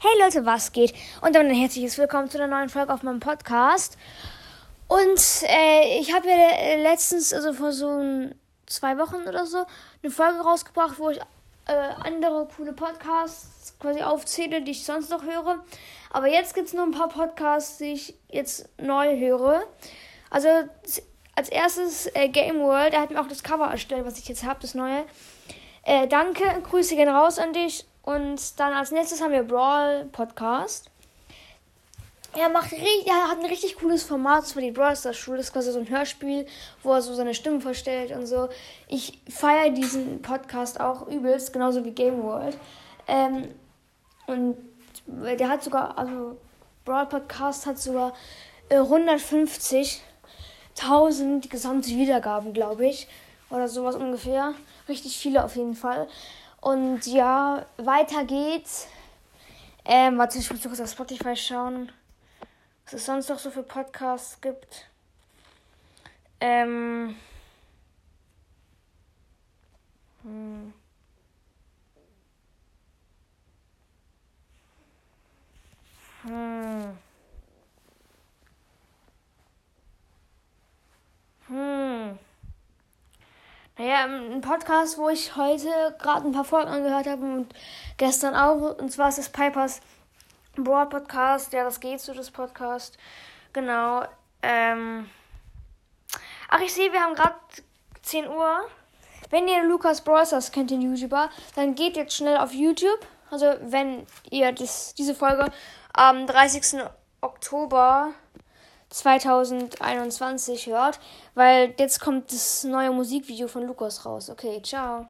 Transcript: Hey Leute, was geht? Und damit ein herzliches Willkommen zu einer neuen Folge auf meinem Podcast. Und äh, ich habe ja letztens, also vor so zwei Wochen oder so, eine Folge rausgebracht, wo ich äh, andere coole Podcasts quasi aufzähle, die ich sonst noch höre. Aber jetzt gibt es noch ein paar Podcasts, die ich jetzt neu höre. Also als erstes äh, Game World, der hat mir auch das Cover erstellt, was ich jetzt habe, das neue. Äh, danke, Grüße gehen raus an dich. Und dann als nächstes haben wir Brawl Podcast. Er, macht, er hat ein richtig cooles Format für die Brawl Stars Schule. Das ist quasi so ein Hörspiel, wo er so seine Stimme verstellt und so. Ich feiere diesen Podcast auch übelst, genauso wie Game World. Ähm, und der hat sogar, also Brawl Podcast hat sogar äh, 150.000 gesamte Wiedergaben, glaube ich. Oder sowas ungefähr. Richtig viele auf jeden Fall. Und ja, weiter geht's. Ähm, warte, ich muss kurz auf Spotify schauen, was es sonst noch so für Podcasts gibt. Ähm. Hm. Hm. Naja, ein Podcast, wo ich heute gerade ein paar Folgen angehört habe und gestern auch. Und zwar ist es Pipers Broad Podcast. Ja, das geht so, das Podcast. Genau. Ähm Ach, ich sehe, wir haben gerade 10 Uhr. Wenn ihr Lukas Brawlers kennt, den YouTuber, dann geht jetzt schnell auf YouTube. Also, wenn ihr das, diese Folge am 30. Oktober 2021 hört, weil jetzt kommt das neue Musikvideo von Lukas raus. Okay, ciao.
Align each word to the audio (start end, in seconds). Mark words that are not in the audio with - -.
Hey 0.00 0.12
Leute, 0.22 0.46
was 0.46 0.70
geht? 0.70 0.94
Und 1.22 1.34
damit 1.34 1.50
ein 1.50 1.58
herzliches 1.58 1.98
Willkommen 1.98 2.30
zu 2.30 2.38
einer 2.38 2.46
neuen 2.46 2.68
Folge 2.68 2.94
auf 2.94 3.02
meinem 3.02 3.18
Podcast. 3.18 3.98
Und 4.86 5.20
äh, 5.42 5.98
ich 5.98 6.14
habe 6.14 6.28
ja 6.28 6.76
letztens, 6.80 7.34
also 7.34 7.52
vor 7.52 7.72
so 7.72 8.30
zwei 8.66 8.96
Wochen 8.96 9.26
oder 9.26 9.44
so, 9.44 9.66
eine 10.00 10.12
Folge 10.12 10.38
rausgebracht, 10.38 11.00
wo 11.00 11.10
ich 11.10 11.18
äh, 11.66 11.72
andere 12.04 12.46
coole 12.56 12.74
Podcasts 12.74 13.76
quasi 13.80 14.00
aufzähle, 14.02 14.62
die 14.62 14.70
ich 14.70 14.84
sonst 14.84 15.10
noch 15.10 15.24
höre. 15.24 15.64
Aber 16.10 16.28
jetzt 16.28 16.54
gibt 16.54 16.68
es 16.68 16.74
noch 16.74 16.84
ein 16.84 16.92
paar 16.92 17.08
Podcasts, 17.08 17.78
die 17.78 17.94
ich 17.94 18.14
jetzt 18.28 18.68
neu 18.80 19.18
höre. 19.18 19.64
Also 20.30 20.48
als 21.34 21.48
erstes 21.48 22.06
äh, 22.14 22.28
Game 22.28 22.60
World, 22.60 22.92
der 22.92 23.00
hat 23.00 23.10
mir 23.10 23.20
auch 23.20 23.26
das 23.26 23.42
Cover 23.42 23.66
erstellt, 23.66 24.06
was 24.06 24.16
ich 24.16 24.28
jetzt 24.28 24.44
habe, 24.44 24.60
das 24.62 24.76
neue. 24.76 25.04
Äh, 25.82 26.06
danke, 26.06 26.44
Grüße 26.62 26.94
gehen 26.94 27.08
raus 27.08 27.40
an 27.40 27.52
dich. 27.52 27.87
Und 28.02 28.58
dann 28.58 28.72
als 28.72 28.90
nächstes 28.90 29.20
haben 29.20 29.32
wir 29.32 29.42
Brawl 29.42 30.06
Podcast. 30.12 30.90
Er, 32.36 32.50
macht, 32.50 32.72
er 32.72 33.28
hat 33.28 33.38
ein 33.38 33.46
richtig 33.46 33.76
cooles 33.76 34.02
Format 34.02 34.46
für 34.46 34.60
die 34.60 34.70
Brawl 34.70 34.94
Stars 34.94 35.16
Schule. 35.16 35.38
Das 35.38 35.46
ist 35.46 35.52
quasi 35.52 35.72
so 35.72 35.78
ein 35.78 35.88
Hörspiel, 35.88 36.46
wo 36.82 36.92
er 36.92 37.02
so 37.02 37.14
seine 37.14 37.34
Stimme 37.34 37.60
verstellt 37.60 38.12
und 38.12 38.26
so. 38.26 38.48
Ich 38.86 39.20
feiere 39.28 39.70
diesen 39.70 40.22
Podcast 40.22 40.80
auch 40.80 41.08
übelst, 41.08 41.52
genauso 41.52 41.84
wie 41.84 41.90
Game 41.90 42.22
World. 42.22 42.56
Ähm, 43.06 43.48
und 44.26 44.56
der 45.06 45.48
hat 45.48 45.64
sogar, 45.64 45.96
also 45.96 46.36
Brawl 46.84 47.06
Podcast 47.06 47.66
hat 47.66 47.78
sogar 47.78 48.12
äh, 48.68 48.78
150.000 48.78 51.48
gesamte 51.48 51.90
Wiedergaben, 51.90 52.52
glaube 52.52 52.86
ich. 52.86 53.08
Oder 53.50 53.68
sowas 53.68 53.96
ungefähr. 53.96 54.54
Richtig 54.88 55.16
viele 55.16 55.44
auf 55.44 55.56
jeden 55.56 55.74
Fall. 55.74 56.08
Und 56.60 57.06
ja, 57.06 57.66
weiter 57.76 58.24
geht's. 58.24 58.88
Ähm, 59.84 60.18
warte, 60.18 60.38
ich 60.38 60.50
muss 60.50 60.62
kurz 60.62 60.80
auf 60.80 60.90
Spotify 60.90 61.34
schauen, 61.34 61.90
was 62.84 62.94
es 62.94 63.06
sonst 63.06 63.28
noch 63.28 63.38
so 63.38 63.50
für 63.50 63.62
Podcasts 63.62 64.40
gibt. 64.40 64.86
Ähm. 66.40 67.16
Hm. 70.22 70.74
Hm. 76.24 76.98
Naja, 83.78 84.06
ein 84.06 84.40
Podcast, 84.40 84.98
wo 84.98 85.08
ich 85.08 85.36
heute 85.36 85.68
gerade 86.00 86.26
ein 86.26 86.32
paar 86.32 86.44
Folgen 86.44 86.68
angehört 86.68 87.06
habe 87.06 87.22
und 87.22 87.54
gestern 87.96 88.34
auch. 88.34 88.76
Und 88.76 88.90
zwar 88.90 89.08
ist 89.08 89.18
es 89.18 89.28
Pipers 89.28 89.80
Broad 90.56 90.90
Podcast. 90.90 91.52
Ja, 91.52 91.62
das 91.62 91.78
geht 91.78 92.00
so, 92.00 92.12
das 92.12 92.32
Podcast. 92.32 92.98
Genau. 93.52 94.02
Ähm 94.42 95.08
Ach, 96.48 96.60
ich 96.60 96.74
sehe, 96.74 96.92
wir 96.92 97.00
haben 97.00 97.14
gerade 97.14 97.36
10 98.02 98.26
Uhr. 98.26 98.68
Wenn 99.30 99.46
ihr 99.46 99.62
Lukas 99.62 100.00
Brawlers 100.00 100.50
kennt, 100.50 100.72
den 100.72 100.82
YouTuber, 100.82 101.30
dann 101.54 101.76
geht 101.76 101.96
jetzt 101.96 102.16
schnell 102.16 102.38
auf 102.38 102.52
YouTube. 102.52 103.06
Also, 103.30 103.54
wenn 103.60 104.04
ihr 104.28 104.50
das, 104.50 104.92
diese 104.94 105.14
Folge 105.14 105.52
am 105.92 106.26
30. 106.26 106.82
Oktober 107.20 108.12
2021 108.90 110.66
hört, 110.66 110.98
weil 111.34 111.74
jetzt 111.78 112.00
kommt 112.00 112.32
das 112.32 112.64
neue 112.64 112.90
Musikvideo 112.90 113.48
von 113.48 113.66
Lukas 113.66 114.04
raus. 114.06 114.30
Okay, 114.30 114.60
ciao. 114.62 115.06